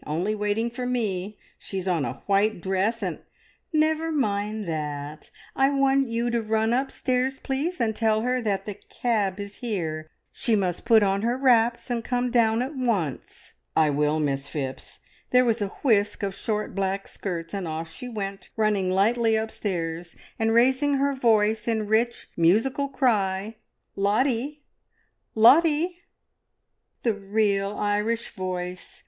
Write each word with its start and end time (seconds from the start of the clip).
Only 0.07 0.33
waiting 0.33 0.71
for 0.71 0.87
me. 0.87 1.37
She's 1.59 1.87
on 1.87 2.05
a 2.05 2.23
white 2.25 2.59
dress, 2.59 3.03
and" 3.03 3.19
"Never 3.71 4.11
mind 4.11 4.67
that. 4.67 5.29
I 5.55 5.69
want 5.69 6.07
you 6.09 6.31
to 6.31 6.41
run 6.41 6.73
upstairs, 6.73 7.37
please, 7.37 7.79
and 7.79 7.95
tell 7.95 8.21
her 8.21 8.41
that 8.41 8.65
the 8.65 8.73
cab 8.73 9.39
is 9.39 9.57
here. 9.57 10.09
She 10.31 10.55
must 10.55 10.85
put 10.85 11.03
on 11.03 11.21
her 11.21 11.37
wraps 11.37 11.91
and 11.91 12.03
come 12.03 12.31
down 12.31 12.63
at 12.63 12.75
once." 12.75 13.53
"I 13.75 13.91
will, 13.91 14.19
Miss 14.19 14.47
Phipps." 14.49 15.01
There 15.29 15.45
was 15.45 15.61
a 15.61 15.67
whisk 15.83 16.23
of 16.23 16.33
short 16.33 16.73
black 16.73 17.07
skirts 17.07 17.53
and 17.53 17.67
off 17.67 17.87
she 17.93 18.09
went, 18.09 18.49
running 18.57 18.89
lightly 18.89 19.35
upstairs, 19.35 20.15
and 20.39 20.51
raising 20.51 20.95
her 20.95 21.13
voice 21.13 21.67
in 21.67 21.85
rich, 21.85 22.27
musical 22.35 22.89
cry, 22.89 23.57
"Lottie! 23.95 24.63
Lottie!" 25.35 25.99
"The 27.03 27.13
real 27.13 27.77
Irish 27.77 28.29
voice! 28.29 28.99